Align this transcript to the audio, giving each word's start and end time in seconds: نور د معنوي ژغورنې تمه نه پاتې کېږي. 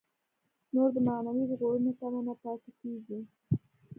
نور 0.73 0.89
د 0.95 0.97
معنوي 1.07 1.43
ژغورنې 1.51 1.91
تمه 1.99 2.21
نه 2.27 2.33
پاتې 2.41 2.69
کېږي. 2.79 3.19